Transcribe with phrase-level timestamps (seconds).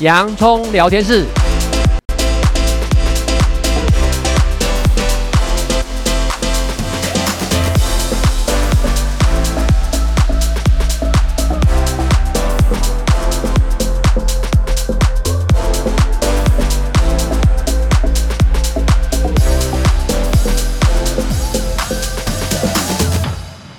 [0.00, 1.26] 洋葱聊天室。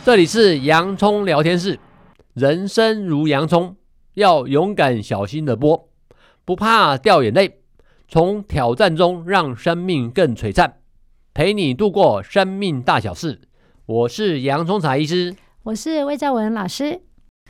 [0.04, 1.80] 这里是洋葱聊天室，
[2.34, 3.78] 人生如洋葱，
[4.16, 5.89] 要勇敢小心的剥，
[6.50, 7.60] 不怕掉眼泪，
[8.08, 10.78] 从挑战中让生命更璀璨，
[11.32, 13.42] 陪你度过生命大小事。
[13.86, 17.02] 我是杨聪才医师，我是魏兆文老师。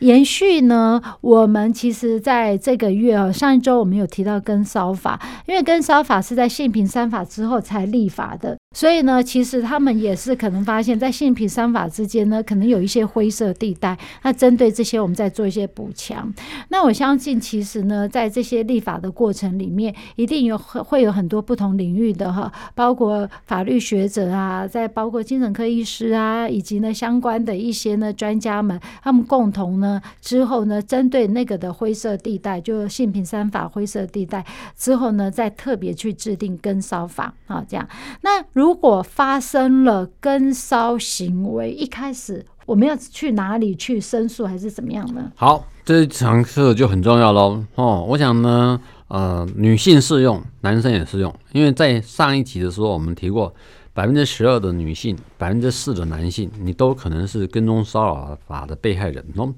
[0.01, 13.97] 延续呢，我们其实在这个月哦，上一周我们有提到根烧法，因为根烧法是在性平三法之后才立法的，所以呢，其实他们也是可能发现，在性平三法之间呢，可能有一些灰色地带。
[14.21, 16.31] 那针对这些，我们再做一些补强。
[16.67, 29.99] 那我相信，其实呢，在这些立法的过程里面，一定有会有很多不同领域的哈，包括法律学者啊，再包括精神科医师啊，以及呢相关的一些呢专家们，他们共同呢。
[30.21, 34.45] 之后呢，针对那个的灰色地带，就性平三法灰色地带
[34.77, 37.89] 之后呢，再特别去制定跟骚法啊，这样。
[38.21, 45.31] 那如果发生了跟骚行为，一开始我们要去哪里去申诉，还是怎么样呢？
[45.33, 47.63] 好，这一堂课就很重要喽。
[47.75, 53.53] 哦，我想呢，呃，女性适用，男生也适用，因为在上一集的时候我们提过。
[53.93, 59.53] 百分之十二的女性，百分之四的男性，你都可能是跟踪骚扰法的被害人哦。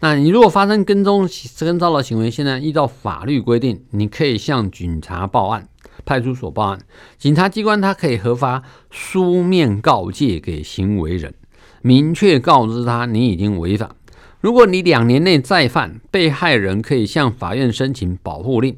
[0.00, 1.28] 那你如果发生跟踪
[1.58, 5.68] 跟骚扰行为，现在依照法律规定，你可以向警察报案，
[6.04, 6.78] 派出所报案，
[7.18, 11.34] 警察机关他可以核发书面告诫给行为人，
[11.82, 13.96] 明确告知他你已经违法。
[14.40, 18.74] 如果你两年内再犯，被害人可以向法院申请保护令，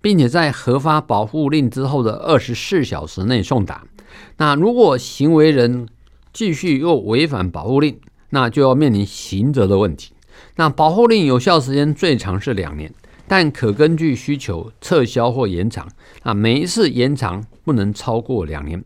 [0.00, 3.84] 并且在核发保护令之后的二十四小时内送达。
[4.36, 5.86] 那如果行为人
[6.32, 7.98] 继续又违反保护令，
[8.30, 10.12] 那就要面临刑责的问题。
[10.56, 12.92] 那保护令有效时间最长是两年，
[13.28, 15.88] 但可根据需求撤销或延长。
[16.22, 18.82] 啊，每一次延长不能超过两年。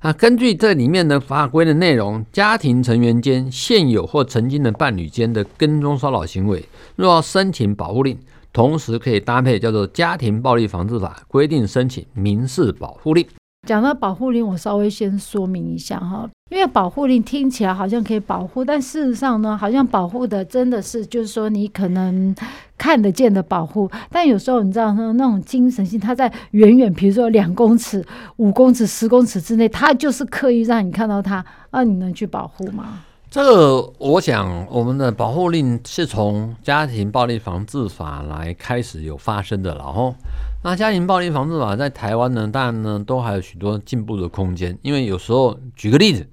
[0.00, 6.62] 啊，根据这里面的法规的内容，家庭成员间现有或曾经的伴侣间的跟踪骚扰行为，
[6.96, 8.18] 若要申请保护令，
[8.52, 13.26] 同时可以搭配叫做《家庭暴力防治法》规定申请民事保护令。
[13.66, 22.34] 讲到保护令，我稍微先说明一下哈，因为保护令听起来好像可以保护，但事实上呢，好像保护的真的是就是说你可能
[22.76, 28.04] 看得见的保护，但有时候你知道那种精神性，它在远远，比如说两公尺、
[28.38, 33.02] 五公尺、十公尺之内，它就是刻意让你看到它，那你能去保护吗？
[33.32, 40.14] 这个我想，我们的保护令是从家庭暴力防治法来开始有发生的，然后。
[40.62, 44.78] 那家庭暴力防治法在台湾呢，当然呢都还有许多进步的空间。
[44.82, 46.28] 因为有时候，举个例子，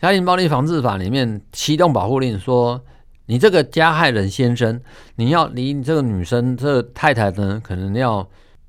[0.00, 2.80] 家庭暴力防治法里面启动保护令，说
[3.26, 4.80] 你这个加害人先生，
[5.16, 8.24] 你要离你这个女生这个太太呢，可能要，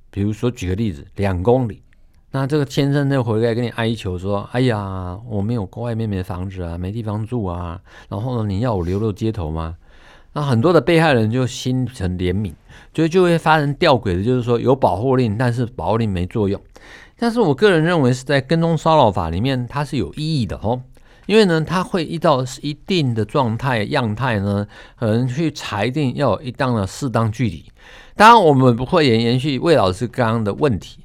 [0.09, 1.83] 比如说举个例子，两公里。
[2.31, 7.79] 那这个先生就回来跟你哀求说：“哎呀，我没有外面没房子啊，没地方住啊，
[8.09, 9.75] 然后呢，你要我流落街头吗？”
[10.33, 12.53] 那很多的被害人就心存怜悯，
[12.93, 16.61] 就就会发生吊诡的，就是说有保护令，但是保护令没作用。
[17.17, 20.79] 但是我个人认为是在跟踪骚扰法里面，它是有意义的哦，
[21.25, 24.67] 因为呢，它会依照一定的状态样态呢，
[24.99, 27.65] 可能去裁定要有一定的适当距离。
[28.15, 30.99] 当然，我们不会延延续魏老师刚刚的问题。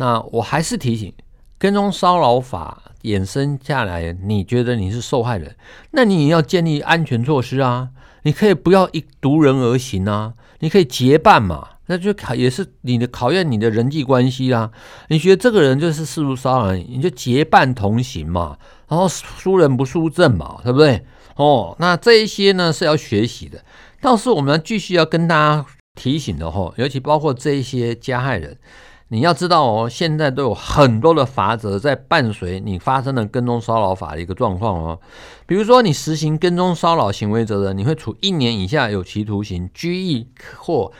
[0.00, 1.12] 那我还是提醒，
[1.58, 5.54] 跟踪骚扰法衍生下来，你觉得你是受害人，
[5.90, 7.90] 那你也要建立安全措施啊。
[8.22, 14.70] 你可以不要一独人而行啊，你可以结伴嘛，那就考也是你的考验你的人际关系啦。
[15.08, 18.56] 你觉得这个人就是识路骚扰你，你就结伴同行嘛，
[18.88, 21.04] 然后输人不输阵嘛，对不对？
[21.36, 23.62] 哦，那这一些呢是要学习的，
[24.00, 28.56] 倒是我们要继续要跟大家提醒的吼，尤其包括这一些加害人。
[29.12, 35.00] 你要知道哦，现在都有很多的罚则在伴随你发生的跟踪骚扰法的一个状况哦。
[35.46, 40.92] 比如说，你实行跟踪骚扰行为责任，你会处一年以下有期徒刑、拘役或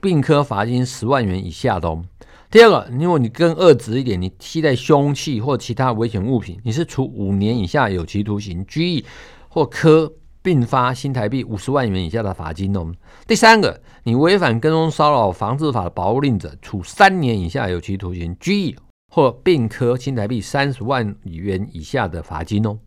[0.00, 2.02] 并科罚金十万元以下的哦。
[2.50, 9.04] 第二个，如果你更恶质一点，你携带凶器或其他危险物品，你是处五年以下有期徒刑、拘役
[9.48, 10.12] 或科。
[10.42, 12.92] 并发新台币五十万元以下的罚金哦。
[13.26, 18.76] 第三个，你违反跟踪骚扰防治法的保护令者，处三年以下有期徒刑、拘役
[19.14, 22.78] 或并科新台币三十万元以下的罚金哦。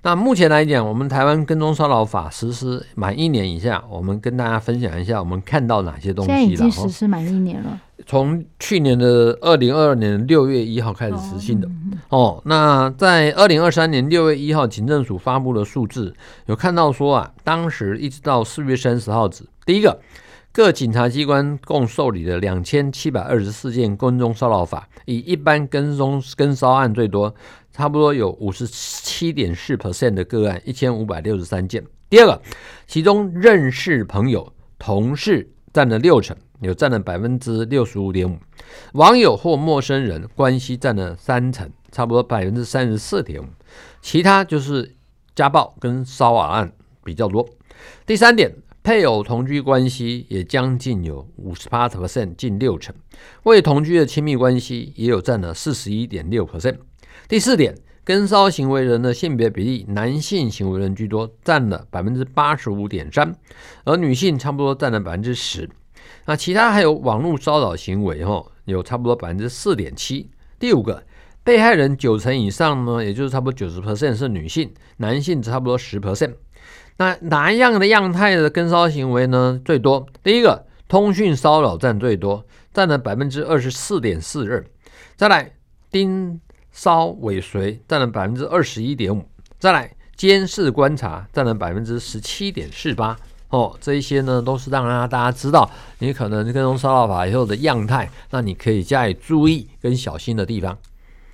[0.00, 6.38] 那目前来讲，我们台湾跟踪骚扰法实施满一年以下，我们跟大家分享一下，我们看到哪些东西了。
[6.38, 11.66] 现在已经实施满一年了，从去年的二零二二年六月一号开始实行的。
[11.66, 16.14] 哦，嗯、哦，那在二零二三年六月一号，警政署发布的数字
[16.46, 19.98] 有看到说啊，当时一直到四月三十号止，第一个。
[20.50, 27.32] 各警察机关共受理了两千七百二十四件跟踪骚扰法，以一般跟踪跟骚案最多，
[27.78, 31.80] 差不多有五十七点四 percent 的个案，一千五百六十三件。
[32.10, 32.42] 第二个，
[32.88, 38.36] 其中认识朋友、同事占了六成，有占了百分之六十五点五；
[38.94, 43.46] 网友或陌生人关系占了三成，差不多百分之三十四点五。
[44.02, 44.96] 其他就是
[45.36, 46.72] 家暴跟骚扰案
[47.04, 47.48] 比较多。
[48.04, 48.52] 第三点。
[48.80, 52.94] 配偶同居关系也将近有五十八 percent，近六成；
[53.42, 56.78] 未同居的亲密关系也有占了四十一点六 percent。
[57.26, 57.74] 第四点，
[58.04, 63.34] 跟骚行为人的性别比例，男性行为人居多，占了百分之八十五点三，
[63.84, 65.68] 而女性差不多占了百分之十。
[66.26, 70.30] 那其他还有网络骚扰行为，吼，有差不多百分之四点七。
[70.58, 71.02] 第五个，
[71.42, 76.34] 被害人九成以上呢，也就是差不多九十 percent 是女性，男性差不多十 percent。
[76.96, 79.60] 那哪一样的样态的跟骚行为呢？
[79.64, 84.64] 最多，第一个通讯骚扰占最多，占了百分之二十四点四二。
[85.16, 85.52] 再来
[85.90, 86.40] 盯
[86.78, 89.24] 骚尾随占了百分之二十一点五。
[89.58, 93.18] 再来监视观察占了百分之十七点四八。
[93.48, 100.78] 哦，这一些呢都是让大家知道你可能跟踪骚扰法以后的样态，那你可以加以注意跟小心的地方。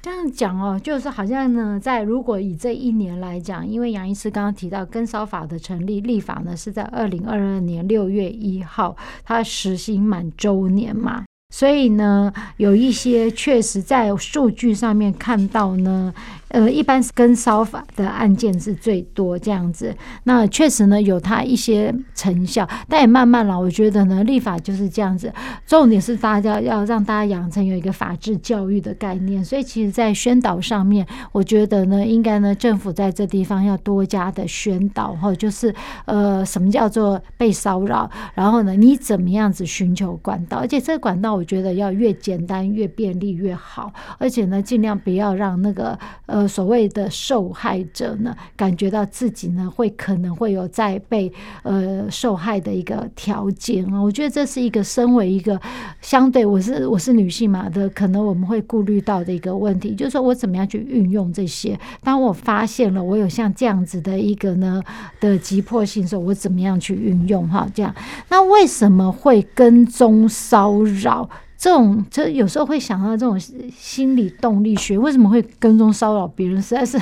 [0.01, 16.13] 这样讲哦，就是好像呢，在如果以这一年来讲，因为杨医师刚刚提到跟骚法的成立立法呢，是在二零二二年六月一号，它实行满周年嘛，所以呢，有一些确实在数据上面看到呢。
[16.49, 19.93] 呃，一般是跟骚法的案件是最多这样子，
[20.23, 23.59] 那确实呢有它一些成效，但也慢慢了。
[23.59, 25.33] 我觉得呢，立法就是这样子，
[25.67, 29.45] 重点是大家要让大家养成有一个法治教育的概念。
[29.45, 35.75] 所以，其实，在宣导上面，我觉得呢，应该呢，政府在这地方要多加的宣导，或就是
[36.05, 46.49] 呃，什么叫做被骚扰，然后呢，你怎么样子寻求管道，而且这个管道我觉得要越简单越便利越好，而且呢，尽量不要让那个呃。
[46.55, 51.33] 所谓的受害者呢，感觉到自己呢会可能会有在被
[51.65, 55.61] 呃受害的一个条件啊，我觉得这是一个身为一个
[56.01, 61.77] 相对我是我是女性嘛的，可能我们会顾虑到的一个问题，就是说我怎么样去运用这些？
[62.05, 64.81] 当我发现了我有像这样子的一个呢
[65.19, 67.49] 的急迫性时候，我怎么样去运用？
[67.49, 67.93] 哈，这样，
[68.29, 71.29] 那为什么会跟踪骚扰？
[71.57, 76.61] 这种，这有时候会想到这种心理动力学，为什么会跟踪骚扰别人？
[76.61, 77.01] 实在是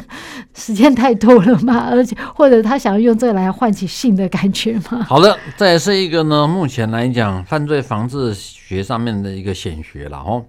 [0.54, 5.02] 时间太多了嘛， 而且或者他想要用这个来唤起性的感觉嘛。
[5.02, 10.44] 好的，这也是一个呢，目前来讲犯罪防治学上面的一个显学了哦。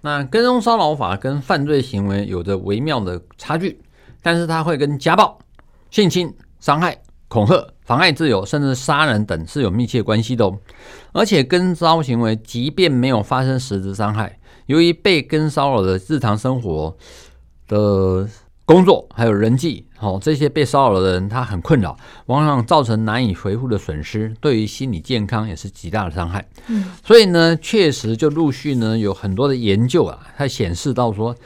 [0.00, 3.80] 那跟踪骚扰法跟犯罪行为有着微妙的差距，
[4.22, 5.38] 但是它会跟家暴、
[5.90, 6.96] 性侵、伤害。
[7.28, 10.58] 恐吓、妨碍自由，甚至杀人等是有密切关系的哦。
[11.12, 16.96] 而且跟骚行为，即便没有发生实质伤害，由于被跟骚扰的日常生活
[17.66, 18.26] 的
[18.64, 21.94] 工作还有人际，哦，这些被骚扰的人他很困扰，
[22.26, 26.48] 往往造成难以回复的损失，对于心理健康也是极大的伤害。
[26.68, 31.36] 嗯，所以呢，确实就陆续呢有很多的研究啊，它显示到说。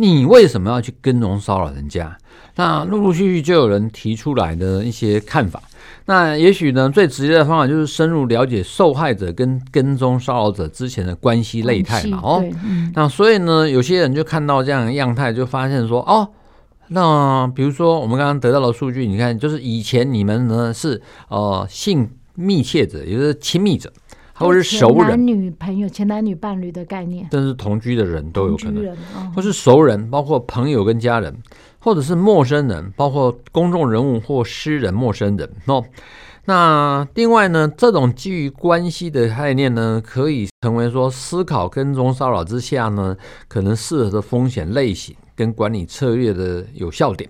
[0.00, 2.16] 你为什么要去跟踪骚扰人家？
[2.56, 5.62] 那陆陆续续就有人提出来的一些看法。
[6.06, 12.18] 那也许呢，最直接的方法就是深入了解受害者跟跟踪骚扰者之前的关系类态嘛。
[12.22, 12.44] 哦，
[12.94, 16.26] 那所以呢，有些人就看到这样的样态，就发现说，哦，
[16.88, 23.92] 那比如说我们刚刚得到的数据，你看，就是以前你们呢是呃性密切者，也就是亲密者。
[24.40, 28.96] 或是熟人、男女朋友、前男女伴侣的概念，甚至同居的人都有可能，
[29.34, 31.36] 或是熟人，包括朋友跟家人，
[31.78, 35.84] 或者是陌生人，包括公众人物或诗人陌生人哦。
[36.46, 43.14] 那另外呢，这种基于关系的概念呢，可以成为说思考跟踪骚扰之下呢，
[43.46, 47.28] 可能适合的风险类型跟管理策略的有效点。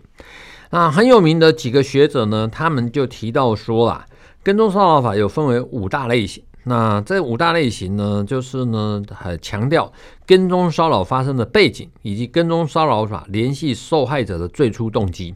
[0.70, 4.06] 那很有名的几个学者呢，他们就提到说啦，
[4.44, 6.44] 跟踪骚扰法有分为五大类型。
[6.64, 9.92] 那这五大类型呢，就是呢，还强调
[10.26, 15.34] 跟踪骚扰发生的背景，以及跟踪骚扰法联系受害者的最初动机。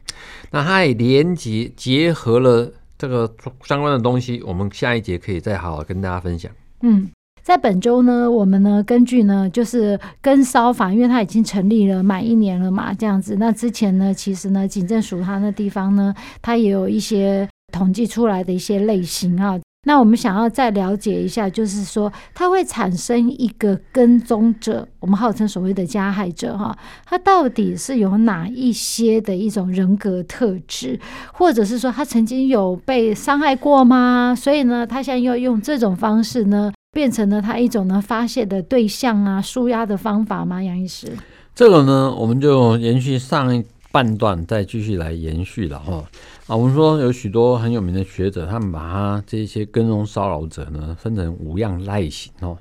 [0.51, 3.31] 那它也连接结合了这个
[3.63, 6.51] 相关的东西，我们下一节可以再好好跟大家分享。
[6.81, 7.09] 嗯。
[7.43, 13.35] 在本周呢，我们呢根据呢就是跟骚法，因为它已经成立了满一年了嘛，这样子。
[13.37, 19.59] 那之前呢，其实呢，警政署它那地方呢，它也有一些统计出来的一些类型啊。
[19.85, 26.75] 那我们想要再了解一下，就是说它会产生一个跟踪者，我们号称所谓的加害者哈，
[27.05, 30.99] 他到底是有哪一些的一种人格特质，
[31.31, 34.35] 或者是说他曾经有被伤害过吗？
[34.35, 40.63] 所以呢，他现在要用这种方式呢，变成了他一种呢发泄的对象啊，舒压的方法吗？
[40.63, 41.07] 杨医师，
[41.53, 46.03] 这个呢，我们就延续上一半段，再继续来延续了哈。
[46.47, 52.55] 啊，我们说有许多很有名的学者，他们把他这些跟踪骚扰者呢，分成五样类型哦。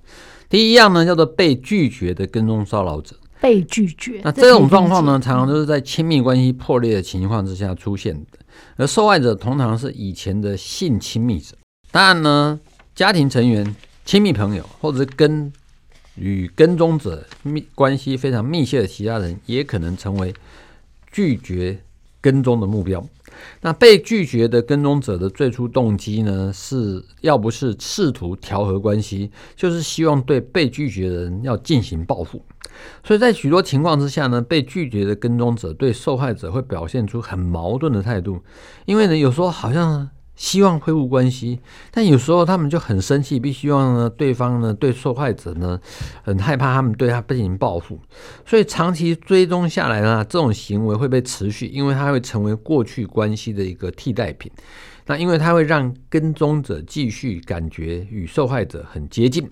[0.48, 3.14] 第一样呢，叫做被拒绝的跟踪骚扰者。
[3.42, 4.22] 被拒绝。
[4.24, 8.38] 那这种状况呢，常常都是在亲密关系破裂的情况之下出现的，
[8.76, 11.54] 而受害者通常是以前的性亲密者。
[11.90, 12.58] 当然呢，
[12.94, 13.76] 家庭成员、
[14.06, 15.52] 亲密朋友，或者是跟
[16.14, 20.32] 与跟踪者密关系非常密切的其他人，也可能成为
[21.12, 21.78] 拒绝
[22.22, 23.04] 跟踪的目标。
[23.60, 32.44] 那被拒绝的跟踪者的最初动机呢，是要不是试图调和关系，就是希望对被拒绝的人要进行报复。
[33.02, 38.40] 所以在许多情况之下呢，被拒绝的跟踪者对受害者会表现出很矛盾的态度，
[38.84, 40.10] 因为呢，有时候好像。
[40.36, 41.60] 希望恢复关系，
[41.90, 45.80] 但有时候他们就很生气，必须希望呢对方呢对受害者呢
[46.22, 47.98] 很害怕，他们对他进行报复，
[48.44, 54.50] 所以长期追踪下来呢，这种行为会被持续，因为它会成为过去关系的一个替代品。
[55.06, 59.48] 那因为它会让跟踪者继续感觉与受害者很接近，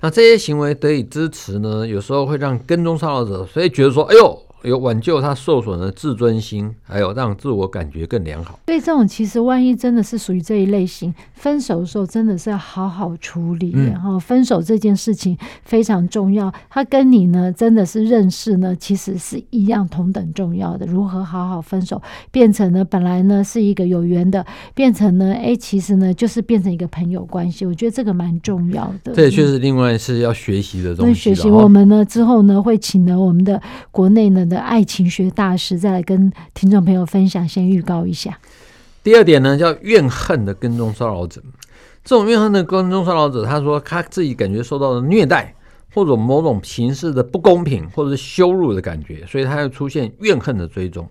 [0.00, 4.45] 那这些行为得以支持呢，有时候会让跟踪骚扰者所以觉得说，哎呦。
[4.68, 8.58] 有挽救他受损的自尊心，还有让自我感觉更良好。
[8.66, 13.70] 对，这种其实万一真的是属于这一类型，分手的时候真的是要好好处理。
[13.70, 20.84] 然后、嗯、分手这件事情非常重要，他跟你呢真的是认识呢，其实是一样同等重要的。
[20.86, 24.44] 如何好好分手，变成呢本来呢是一个有缘的，
[24.74, 27.64] 变成呢哎其实呢就是变成一个朋友关系。
[27.64, 29.12] 我觉得这个蛮重要的。
[29.12, 31.14] 这也确实另外是要学习的东西。
[31.14, 34.55] 学习我们呢之后呢会请了我们的国内呢的。
[34.58, 38.38] 爱情学大师再来跟听众朋友分享，先预告一下。
[39.02, 41.42] 第二点呢，叫怨恨的跟踪骚扰者。
[42.04, 45.54] 这种怨恨的跟踪骚扰者，他说他自己感觉受到了虐待，
[45.92, 51.08] 或者某种形式的不公平，或者是羞辱的感觉，所以他又出现怨恨的追踪。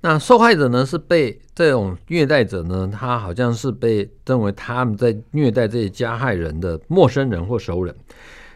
[0.00, 7.94] 那受害者呢，是被这种虐待者呢，他好像是被认为他们在虐待这些加害人的陌生人或熟人。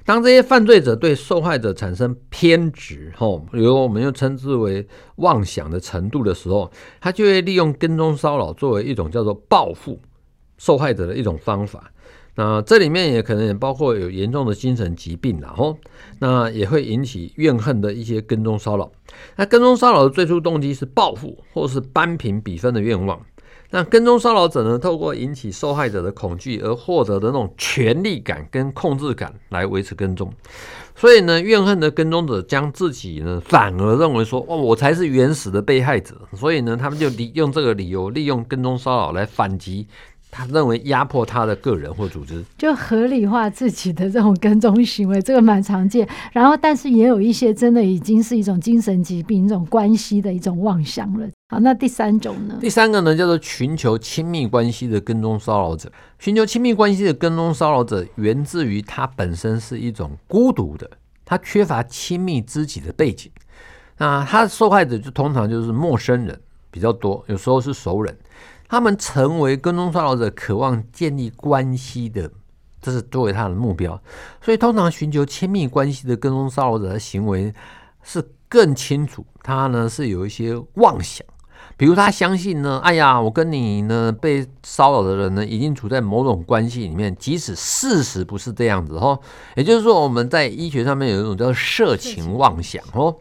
[0.04, 6.70] 当这些犯罪者对受害者产生偏执，吼，比如我们又称之为妄想的程度的时候，
[7.00, 9.98] 他就会利用跟踪骚扰作为一种叫做报复
[10.58, 11.90] 受害者的一种方法。
[12.36, 15.78] 那这里面也可能也包括有严重的精神疾病，然后
[16.18, 18.90] 那也会引起怨恨的一些跟踪骚扰。
[19.36, 23.24] 那跟踪骚扰的最初动机是报复或是扳平比分的愿望。
[23.74, 30.32] 那跟踪骚扰者呢，透过引起受害者的恐惧而获得的那种权力感跟控制感来维持跟踪，
[30.94, 39.88] 所以呢，怨恨的跟踪者将自己呢，反而认为说，哦，我才是原始的被害者，所以呢，他们就利用这个理由，利用跟踪骚扰来反击。
[40.36, 46.08] 他认为压迫他的个人或组织，就合理化自己的这种跟踪行为，这个蛮常见。
[46.32, 51.28] 然后，但是也有一些真的已经是一种精神疾病，一种关系的一种妄想了。
[51.48, 52.58] 好，那第三种呢？
[52.60, 55.88] 第三个呢，叫做寻求亲密关系的跟踪骚扰者。
[56.18, 60.90] 寻求亲密关系的跟踪骚扰者，源自于他本身是一种孤独的，
[61.24, 63.30] 他缺乏亲密知己的背景。
[63.98, 66.40] 那他受害者就通常就是陌生人
[66.72, 68.12] 比较多，有时候是熟人。
[68.74, 72.28] 他们成为跟踪骚扰者，渴望建立关系的，
[72.82, 74.02] 这是作为他的目标。
[74.42, 77.54] 所以，通常寻求亲密关系的跟踪骚扰者的行为
[78.02, 79.24] 是更清楚。
[79.44, 81.24] 他呢是有一些妄想，
[81.76, 89.20] 比如他相信呢，哎呀，我跟你呢被骚扰的人呢已经处在某种关系里面，即使事实不是这样子哦。
[89.54, 93.16] 也就是说，我们在医学上面有一种叫色情妄想哦。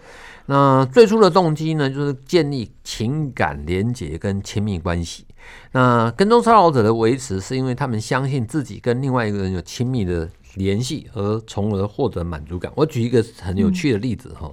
[0.48, 5.28] 那最初的动机呢，就是建立情感连结跟亲密关系。
[5.72, 12.72] 那跟踪骚扰者的维持，是因为他们相信自己跟另外一个人有亲密的联系，而从而获得满足感。
[12.76, 14.52] 我举一个很有趣的例子哈，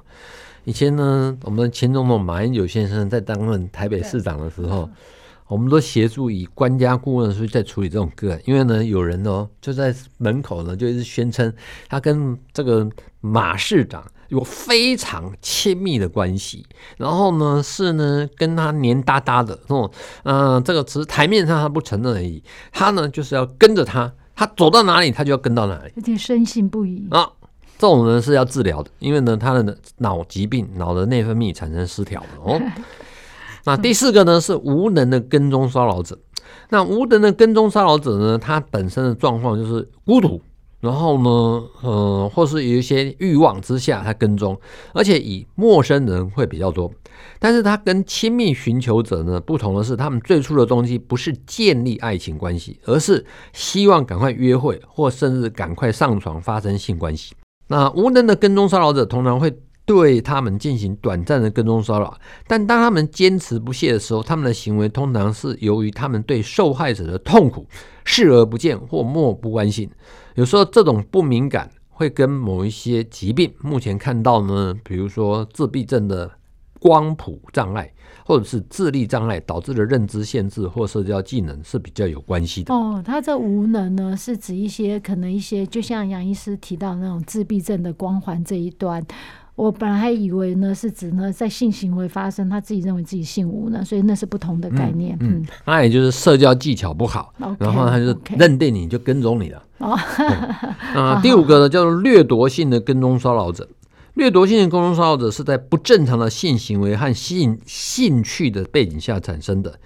[0.64, 4.88] 以前呢，我们前总统马英九先生在担任台北市长的时候，
[5.50, 8.40] 我们都协助以官家顾问，所以在处理这种个案。
[8.46, 11.52] 因为呢，有人哦就在门口呢就一直宣称
[11.88, 12.88] 他跟这个
[13.20, 14.02] 马市长。
[14.30, 16.64] 有非常亲密的关系，
[16.98, 19.90] 然后呢是呢跟他黏哒哒的，哦，
[20.22, 22.40] 嗯，这个只是台面上他不承认而已，
[22.70, 24.12] 他呢就是要跟着他。
[24.36, 27.28] 他走到哪里他就要跟到哪里，而且深信不疑啊。
[27.76, 32.62] 这种人是要治疗的，因为呢，他的脑疾病、脑的内分泌产生失调了哦。
[33.64, 36.18] 那第四个呢是无能的跟踪骚扰者。
[36.70, 40.40] 那无能的跟踪骚扰者呢，他本身的状况就是孤独，
[40.80, 44.58] 然后呢，呃，或是有一些欲望之下他跟踪，
[44.92, 46.90] 而且以陌生人会比较多。
[47.38, 57.34] 但是他跟亲密寻求者呢不同的是，他们最初的动机不是建立爱情关系，而是希望赶快约会，或甚至赶快上床发生性关系。
[57.68, 59.54] 那无能的跟踪骚扰者通常会
[59.90, 62.16] 对他们进行短暂的跟踪骚扰，
[62.46, 67.66] 但当他们坚持不懈的时候，他们的行为通常是由于他们对受害者的痛苦
[68.04, 69.90] 视而不见或漠不关心。
[70.36, 76.30] 有时候这种不敏感会跟某一些疾病，目前看到呢，比如说自闭症的
[76.78, 77.92] 光谱障碍，
[78.24, 82.72] 或者是智力障碍导致的认知限制或社交技能是比较有关系的。
[82.72, 89.04] 哦，他这无能呢，是指一些可能一些，就像杨医师提到那种自闭症的光环这一端。
[89.60, 95.14] 我本来还以为呢，是指呢，在性行为发生，他自己认为自己性无能，所以那是不同的概念。
[95.20, 99.62] 嗯，那、嗯、也就是社交技巧不好，okay, 然后他就认定你就跟踪你了。
[99.76, 99.92] 哦，
[100.94, 103.68] 啊，第五个呢叫做掠夺性的跟踪骚扰者。
[104.14, 109.78] 掠夺性的跟踪骚扰者是在不正常的性行为和性兴趣的背景下产生的。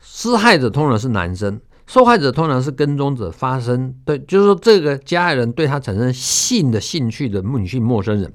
[0.00, 3.30] 施害者通常是男生，受害者通常是跟踪者。
[3.30, 8.30] 发生对，就是说这个加害人对他产生性的兴趣的女性陌生人。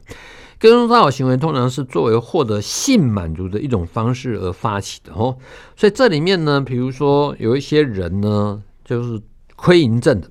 [0.60, 5.38] 跟踪骚扰行为通常是作为获得性满足的一种方式而发起的哦，
[5.78, 9.22] 所以这里面呢，比如说有一些人呢，就是
[9.56, 10.30] 窥淫症的，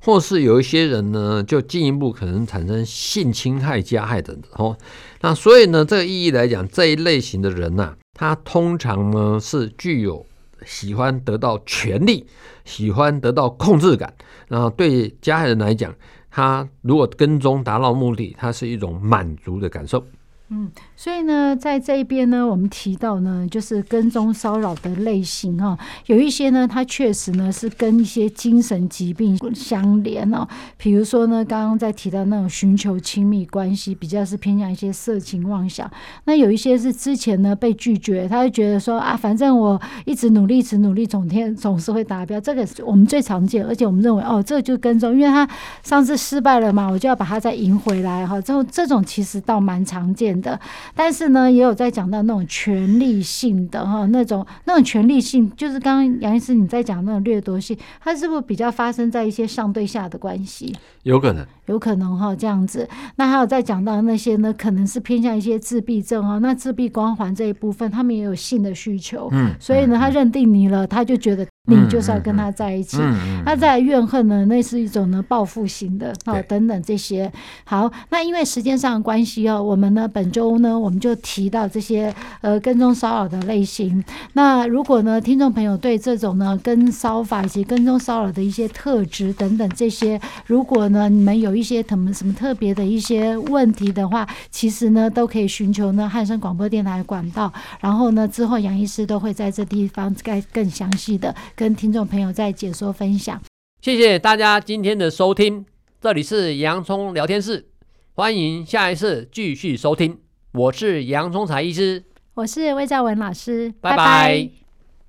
[0.00, 4.78] 或是有一些人呢，就进一步可能产生性侵害加害等等哦。
[5.22, 10.24] 那所以呢，这个意义来讲，这一类型的人呐、啊，他通常呢是具有
[10.64, 12.24] 喜欢得到权力、
[12.64, 14.14] 喜欢得到控制感，
[14.46, 15.92] 然后对加害人来讲。
[16.36, 20.04] 他如果跟踪达到目的，他是一种满足的感受。
[20.50, 30.46] 嗯，所以呢，在这一边呢，我们提到呢，就是跟踪骚扰的类型哈，有一些呢，它确实呢是跟一些精神疾病相连哦。
[30.76, 35.90] 比如说呢，刚刚在提到那种寻求亲密关系，比较是偏向一些色情妄想。
[36.24, 42.38] 那有一些是之前呢被拒绝，他就觉得说啊，反正我一直努力，一直努力，总天总是会达标。
[42.38, 45.48] 这个我们最常见，而且我们认为哦，这个就跟踪，因为他
[45.82, 48.38] 上次失败了嘛，我就要把他再赢回来哈。
[48.42, 50.44] 这种这种其实倒蛮常见的。
[50.44, 50.60] 的，
[50.94, 60.76] 但是呢，也有在讲到那种权力性的哈，那种那种权力性，就是刚刚杨医师你在讲那种掠夺性，它是不是比较发生在一些上对下的关系？
[61.04, 62.86] 有可能，有可能哈，这样子。
[63.16, 71.46] 那还有在讲到那些呢，可能是偏向一些自闭症啊，那自闭光环这一部分，他们也有性的需求，嗯，所以呢，他认定你了，他就觉得。
[71.66, 72.98] 你就是要跟他在一起，
[73.46, 77.32] 那在怨恨呢，那是一种呢报复型的啊，等等这些。
[77.64, 84.04] 好，那因为时间上的关系哦，我们呢本周呢我们就提到这些呃跟踪骚扰的类型。
[84.34, 97.50] 那如果呢听众朋友对这种呢跟骚法以及跟踪骚扰的一些特质等等这些，如果呢你们有一些什么什么特别的一些问题的话，其实呢都可以寻求呢汉声广播电台管道，
[97.80, 101.34] 然后呢之后杨医师都会在这地方该更详细的。
[101.56, 103.40] 跟听众朋友在解说分享，
[103.80, 105.64] 谢谢大家今天的收听，
[106.00, 107.68] 这里是洋葱聊天室，
[108.14, 110.18] 欢迎下一次继续收听，
[110.52, 112.02] 我是洋葱才医师，
[112.34, 113.96] 我是魏兆文老师，拜拜。
[113.96, 114.63] 拜拜。